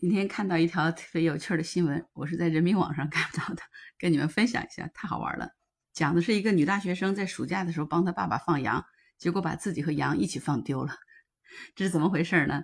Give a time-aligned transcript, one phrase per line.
[0.00, 3.60] 今天看到一条特别有趣的新闻，我是在人民网上 看到的，
[3.98, 5.50] 跟你们分享一下，太好玩了。
[5.92, 8.82] 讲的是一个女大学生在暑假的时候帮她爸爸放羊，
[9.18, 10.94] 结果把自己和羊一起放丢了。
[11.74, 12.62] 这是怎么回事呢？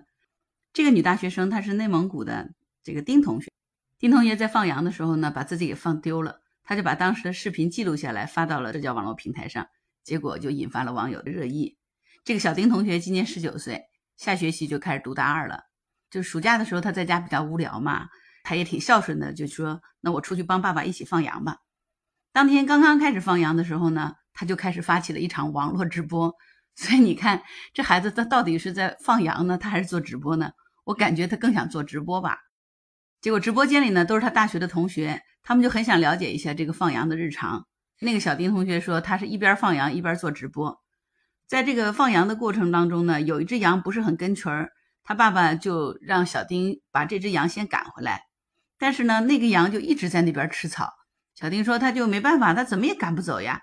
[0.73, 3.53] 这个女大学生她是内蒙古的这个丁同学，
[3.99, 9.69] 丁同学在放羊的时候呢，把自己给放丢了，他就把当时的视频记录下来发到了社交网络平台上，
[10.03, 11.77] 结果就引发了网友的热议。
[12.25, 13.83] 这个小丁同学今年十九岁，
[14.17, 15.65] 下学期就开始读大二了。
[16.11, 18.09] 就暑假的时候，他在家比较无聊嘛，
[18.43, 21.57] 他也挺孝顺的，就说：“那我出去帮爸爸一起放羊吧。”
[22.33, 26.35] 当天刚刚开始放羊的时候呢，他就开始发起了一场网络直播。
[26.77, 27.43] 所以你看，
[27.73, 30.51] 这孩子他到底是在放羊呢，他还是做直播呢？
[30.85, 32.39] 我感觉他更想做直播吧。
[33.23, 37.67] 结果直播间里呢，都是他大学的同学，他们就很想了解一下这个放羊的日常。
[38.01, 40.79] 那个小丁同学说，他是一边放羊一边做直播。
[41.49, 44.71] 在这个放羊的过程当中呢，有一只羊不是很跟群儿。
[45.09, 48.23] 他爸爸就让小丁把这只羊先赶回来，
[48.77, 50.93] 但是呢，那个羊就一直在那边吃草。
[51.37, 53.63] 小丁说他就没办法，他怎么也赶不走呀。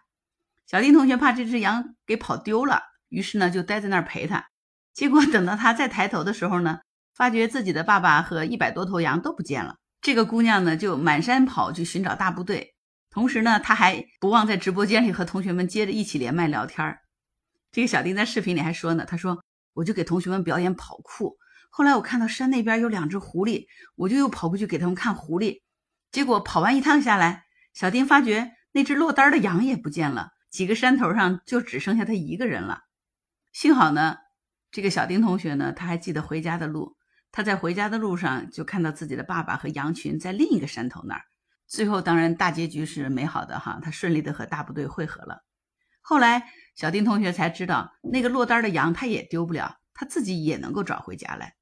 [0.66, 4.45] 小丁同学怕这只羊给跑丢了，于是呢就待在那儿陪他。
[4.94, 6.80] 结果等到他再抬头的时候呢，
[7.14, 9.75] 发觉自己的爸爸和一百多头羊都不见了。
[9.99, 12.73] 这个姑娘呢就满山跑去寻找大部队，
[13.09, 16.99] 同时呢，她还不忘在直播间里和同学们接着一起连麦聊天儿。
[17.69, 19.44] 这个小丁在视频里还说呢，他说。
[19.73, 21.38] 我就给同学们表演跑酷，
[21.69, 25.61] 后来我看到山那边有两只狐狸，我就又跑过去给他们看狐狸。
[26.11, 32.81] 结果跑完一趟下来，小丁发觉那只落单的羊也不见了，几个山头上就只剩下他一个人了。
[33.52, 34.17] 幸好呢，
[34.71, 36.95] 这个小丁同学呢，他还记得回家的路，
[37.31, 41.21] 他在回家的路上就看到自己的爸爸和羊群在另一个山头那儿。
[41.67, 45.43] 最后当然大结局是美好的哈，他顺利的和大部队会合了。
[46.03, 46.51] 后来。
[46.75, 51.55] 小丁同学才知道，那个落单的羊他也丢不了，他自己也能够找回家来。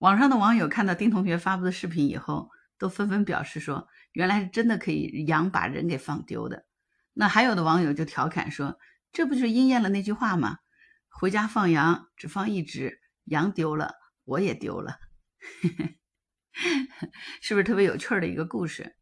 [0.00, 6.66] 网上的网友看到丁同学发布的视频以后，都纷纷表示说，原来是真的可以羊把人给放丢的。
[7.14, 8.78] 那还有的网友就调侃说，
[9.12, 10.58] 这不就是应验了那句话吗？
[11.08, 14.98] 回家放羊只放一只，羊丢了我也丢了，
[17.40, 18.96] 是不是特别有趣的一个故事？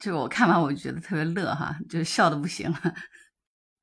[0.00, 2.94] 就我看完我就觉得特别乐哈，就笑的不行了。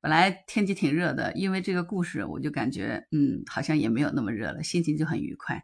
[0.00, 5.62] 本来天气挺热的，因为这个故事，我就感觉，嗯，好像也没有那么热了，心情就很愉快。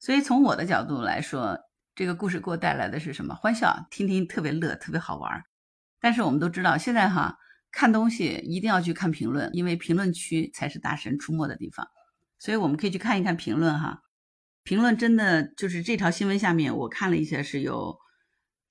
[0.00, 1.58] 所以从我的角度来说，
[1.94, 3.34] 这个故事给我带来的是什么？
[3.34, 5.44] 欢笑，听听特别乐，特别好玩。
[6.00, 7.38] 但是我们都知道，现在哈
[7.70, 11.86] 看东西一定要去看评论，因为评论区才是大神出没的地方。
[12.38, 14.02] 所以我们可以去看一看评论哈。
[14.64, 17.96] 评论真的就是这条新闻下面，我看了一下，是有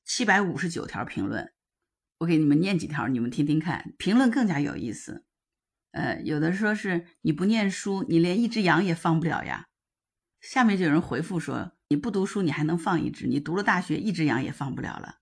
[0.05, 1.51] 七百五十九条评论。
[2.19, 5.25] 我给你们念几条，你们听听看，评论更加有意思。
[5.91, 9.67] 呃，有的说是你不念书，你连一只羊也放不了呀。
[10.41, 13.27] 下面就有人回复说，你不读书，你还能放一只？
[13.27, 15.17] 你读了大学，一只羊也放不了了。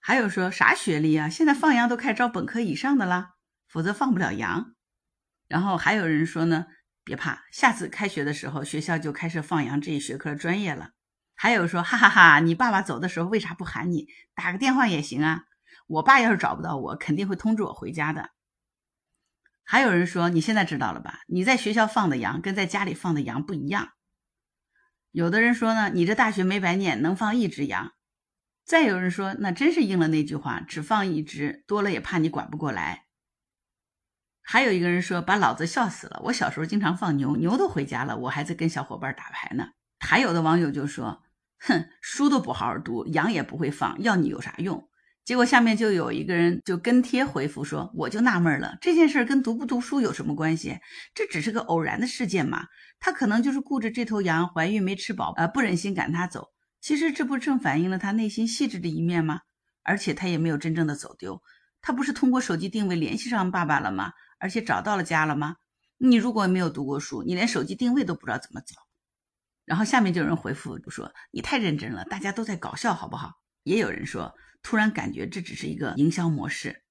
[0.00, 1.28] 还有说啥学历啊？
[1.28, 3.34] 现在放羊都开招本科以上的啦，
[3.68, 4.74] 否则放不了羊。
[5.48, 6.66] 然后还有人说呢，
[7.04, 10.92] 别怕，下次开学的时候，学校就开设放羊这一学科专业了。
[11.34, 14.06] 还有说，哈哈哈，你爸爸走的时候为啥不喊你？
[14.34, 15.44] 打个电话也行啊。
[15.88, 18.30] 我爸要是找不到我，肯定会通知我回家的。
[19.64, 21.20] 还有人说，你现在知道了吧？
[21.26, 23.90] 你在学校放的羊跟在家里放的羊不一样。
[25.10, 27.92] 有的人说呢，你这大学没白念，能放一只羊。
[28.64, 33.06] 再有人说，那真是应了那句话，只放一只，多了也怕你管不过来。
[34.42, 36.20] 还有一个人说，把老子笑死了。
[36.24, 39.68] 我小时候经常放牛，牛都回家了，我还在跟小伙伴打牌呢。
[40.00, 41.22] 还有的网友就说，
[41.60, 44.87] 哼，书都不好好读，羊也不会放，要你有啥用？
[45.28, 50.78] 结果下面就有一个人就跟贴回复说：“我就纳闷了，这件事跟读不读书有什么关系？
[51.14, 52.64] 这只是个偶然的事件嘛。
[52.98, 56.48] 他可能就是顾着这头羊怀孕没吃饱，呃，不忍心赶它走。
[56.80, 59.40] 其实这不正反映了他内心细致的一面吗？
[59.82, 61.42] 而且他也没有真正的走丢，
[61.82, 64.12] 他不是通过手机定位联系上爸爸了吗？
[64.38, 65.56] 而且找到了家了吗？
[65.98, 68.76] 你如果没有读过书，你连手机定位都不知道怎么走。
[69.66, 73.32] 然后下面就有人回复说：你太认真了，大家都在搞笑，好不好？
[73.64, 76.82] 也有人说。”突然感觉这只是一个营销模式，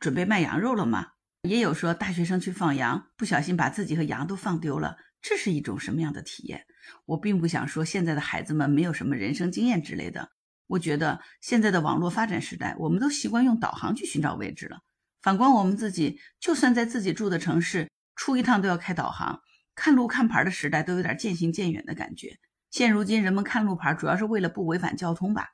[0.00, 1.08] 准备卖羊肉了吗？
[1.42, 6.64] 也有说大学生去放羊，不小心把自己和羊都放丢了，这是一种什么样的体验？
[7.04, 10.30] 我并不想说现在的孩子们没有什么人生经验之类的。
[10.68, 14.78] 我觉得现在的网络发展时代，我们都习惯用导航去寻找位置了。
[15.20, 19.40] 反观我们自己，就算在自己住的城市，出一趟都要开导航，
[19.74, 22.38] 看路看牌的时代都有点渐行渐远的感觉。
[22.70, 25.48] 现如今人们看路牌主要是为了不违反交通吧？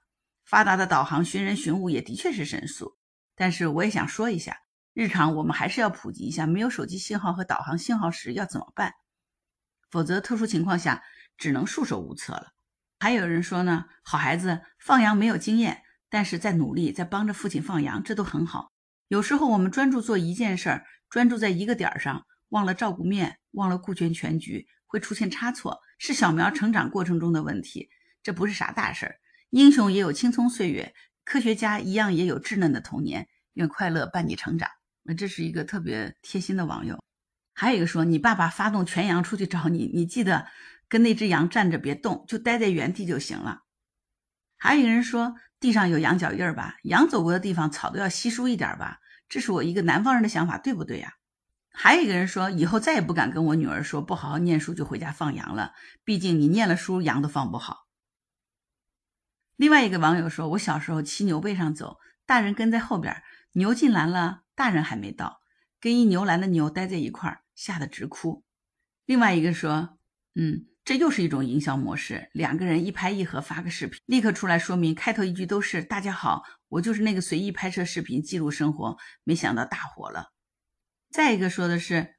[0.48, 2.96] 发达的导航寻人寻物也的确是神速，
[3.36, 4.62] 但是我也想说一下，
[4.94, 8.94] 日常我们还是要普及一下，没有手机信号和导航信号时要怎么办，
[9.90, 11.02] 否则特殊情况下
[11.36, 12.54] 只能束手无策了。
[12.98, 18.72] 还有人说呢，好孩子放羊没有经验，但是在努力，在帮着父亲放羊，这都很好。
[19.08, 27.90] 有时候我们专注做一件事儿，专注在一个点儿上，忘了照顾面，忘了顾全全局，会出现差错，是小苗成长过程中的问题，
[28.22, 29.20] 这不是啥大事儿。
[29.50, 33.28] 英雄也有青葱岁月，科学家一样也有稚嫩的童年。
[33.54, 34.68] 愿快乐伴你成长。
[35.02, 37.02] 那这是一个特别贴心的网友。
[37.54, 40.46] 还有一个说，你爸爸发动全羊出去找你，你记得
[40.88, 43.62] 跟那只羊站着别动，就待在原地就行了。
[44.58, 46.76] 还有一个人说，地上有羊脚印儿吧？
[46.82, 49.00] 羊走过的地方草都要稀疏一点吧？
[49.28, 51.14] 这是我一个南方人的想法，对不对呀？
[51.72, 55.72] 还有一个人说，以后再也不敢跟我女儿说不好好念书就回家放羊了，
[56.04, 57.87] 毕竟你念了书，羊都放不好。
[59.58, 63.24] 另外一个网友说，我小时候骑牛背上走，大人跟在后边，
[63.54, 65.40] 牛进栏了，大人还没到，
[65.80, 68.44] 跟一牛栏的牛待在一块儿，吓得直哭。
[69.04, 69.98] 另外一个说，
[70.36, 80.28] 嗯，这又是一种营销模式，两个人一拍一合发个视频，立刻出来说明，开头一句都是大家好，我就是那个随意拍摄视频记录生活，没想到大火了。
[81.10, 82.14] 再一个说的是，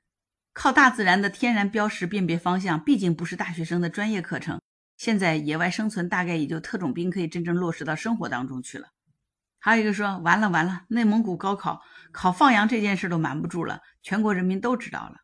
[0.52, 4.60] 靠大自然的天然标识辨别方向，毕竟不是大学生的专业课程。
[5.00, 8.90] 现在野外生存大概也就特种兵可以真正落实到生活当中去了。
[9.58, 11.82] 还有一个说完了完了，内蒙古高考
[12.12, 15.16] 考放羊这件事都瞒不住了，全国人民都知道了。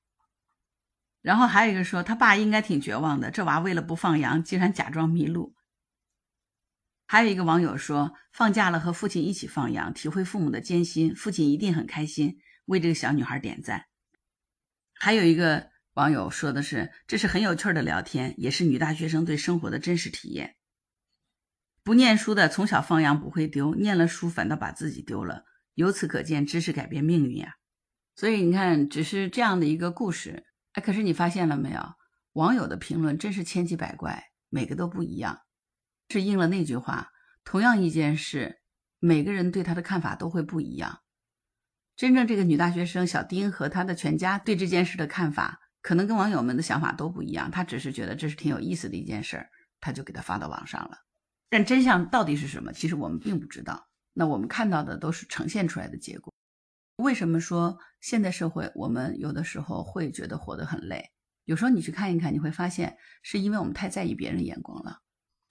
[1.22, 5.54] 然后还有一个说他爸应该挺绝望的，这娃为了不放羊，竟然假装迷路。
[7.06, 12.38] 还有一个网友说放假了和父亲一起放羊，体会父母的艰辛，父亲一定很开心，
[12.68, 13.88] 为这个小女孩点赞。
[14.94, 15.75] 还有一个。
[15.96, 20.58] 网友说的是，这是很有趣的聊天，也是女大学生对生活的真实体验。
[21.84, 25.46] 不念书的从小放羊不会丢，念了书反倒把自己丢了。
[25.74, 27.56] 由此可见，知识改变命运呀。
[28.14, 30.44] 所以你看，只是这样的一个故事，
[30.74, 31.94] 哎，可是你发现了没有？
[32.34, 35.44] 网友的评论真是千奇百怪，每个都不一样。
[36.10, 37.12] 是应了那句话：
[37.46, 38.60] 同样一件事，
[39.00, 41.00] 每个人对他的看法都会不一样。
[41.96, 45.62] 真正这个女大学生小丁和她的全家对这件事的看法。
[45.86, 49.48] 可能跟网友们的想法都不一样，他只是觉得这是挺有意思的一件事儿，
[49.80, 50.98] 他就给他发到网上了。
[51.48, 52.74] 但真相到底是什么？
[52.74, 53.88] 其实我们并不知道。
[54.12, 56.34] 那我们看到的都是呈现出来的结果。
[56.96, 61.12] 为什么说现代社会我们有的时候会觉得活得很累？
[61.44, 64.98] 有时候你去看一看，你会发现是因为我们太在意别人眼光了。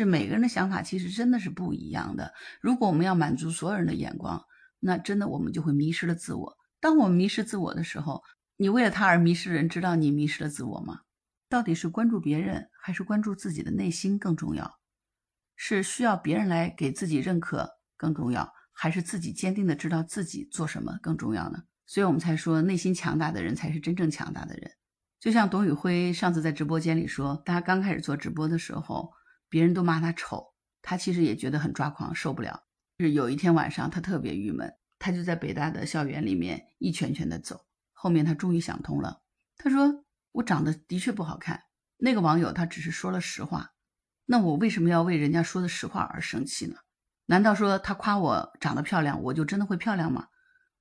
[0.00, 2.34] 是每个人的想法其实真的是不一样的。
[2.60, 4.42] 如果我们要满足所有人的眼光，
[4.81, 6.58] 那真的我们就会迷失了自我。
[6.81, 8.20] 当我们迷失自我的时候，
[8.56, 11.01] 你为了他而迷失人，知道你迷失了自我吗？
[11.49, 14.79] 到底是关注别人，还是关注自己的内心更重要？
[15.56, 21.65] 是需要别人来给自己认可更重要，还是自己坚定的知道自己做什么更重要呢？
[21.87, 24.71] 所以我们才说，内心强大的人才是真正强大的人。
[25.21, 29.12] 就像董宇辉上次在直播间里说，他刚开始做直播的时候，
[29.49, 32.65] 别人都骂他丑，他其实也觉得很抓狂，受不了。
[32.99, 37.65] 是有一天晚上，他特别郁闷，他就在北大的校园里面一圈圈的走。
[38.05, 39.23] 后面他终于想通了，
[39.56, 41.62] 他说：“我长得的确不好看。”
[41.97, 43.73] 那个网友他只是说了实话，
[44.27, 46.77] 那我为什么要为人家说的实话而生气呢？
[47.25, 50.29] 难道说他夸我长得漂亮，我就真的会漂亮吗？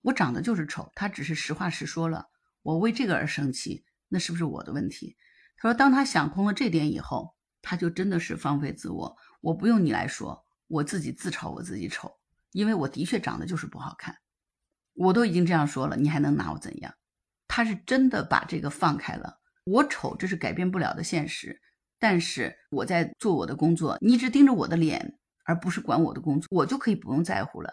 [0.01, 2.27] 我长得就是丑，他只是实话实说了，
[2.61, 5.15] 我为这个而生气，那是不是我的问题？
[5.55, 12.11] 他说：“当他想通了这点以后，他就真的是放飞自我，我不用你来说，我自己自嘲我自己丑，
[12.51, 14.17] 因为我的确长得就是不好看，
[14.93, 16.93] 我都已经这样说了，你还能拿我怎样？”
[17.55, 19.37] 他是真的把这个放开了。
[19.65, 21.61] 我丑，这是改变不了的现实。
[21.99, 27.71] 但是我在做我的工作，你一直盯着我的脸，而不是管我的工作，我就可以不用在乎了。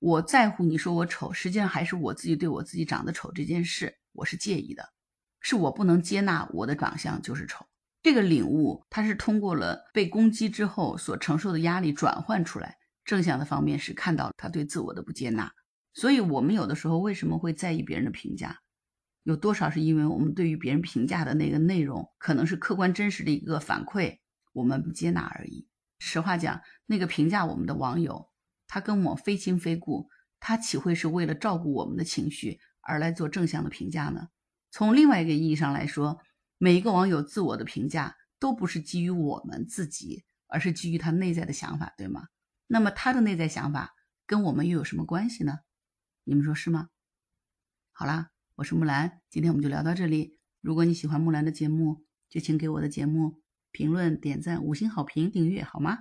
[0.00, 4.86] 我在乎你说我丑，实际上还是我自己对我自己长得丑这件事，我是介意的。
[5.40, 7.64] 是我不能接纳我的长相就是丑。
[8.02, 12.76] 这个领悟，它是通过了被攻击之后所承受的压力转换出来。
[13.06, 15.50] 正向的方面是看到他对自我的不接纳。
[15.94, 18.60] 所以，我们有的时候为什么会在意别人的评价？
[19.22, 24.18] 有多少是因为我们对于别人评价的那个内容，可能是客观真实的一个反馈，
[24.52, 25.68] 我们不接纳而已。
[25.98, 28.30] 实话讲，那个评价我们的网友，
[28.66, 30.08] 他跟我非亲非故，
[30.40, 34.28] 他岂会是为了照顾我们的情绪而来做正向的评价呢？
[34.70, 36.18] 从另外一个意义上来说，
[36.56, 42.28] 每一个网友自我的评价都不是基于我们自己，而是基于他内在的想法，对吗？
[42.66, 43.94] 那么他的内在想法
[44.26, 45.58] 跟我们又有什么关系呢？
[46.24, 46.88] 你们说是吗？
[47.92, 48.30] 好啦。
[48.60, 50.36] 我是木兰，今天我们就聊到这里。
[50.60, 53.40] 如果你喜欢木兰的节目，就请给我的节目
[53.70, 56.00] 评论、点赞、五星好评、订阅，好吗？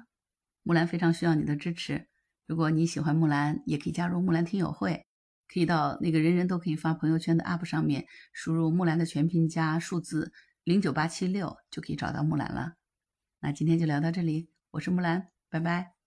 [0.64, 2.10] 木兰非常需要你的支持。
[2.46, 5.06] 如果你喜欢木兰，也可以加入木兰听友会，
[5.48, 10.34] 可以到那个人人都可以发朋友圈的 App 上面，输入木兰的全拼加数字
[10.66, 12.74] 零九八七六，就可以找到木兰了。
[13.40, 15.99] 那今天就聊到这里，我是木兰，拜拜。